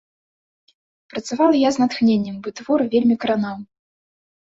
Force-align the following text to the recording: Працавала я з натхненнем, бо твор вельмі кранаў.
Працавала 1.15 1.55
я 1.67 1.73
з 1.77 1.83
натхненнем, 1.83 2.43
бо 2.43 2.57
твор 2.63 2.79
вельмі 2.97 3.15
кранаў. 3.23 3.57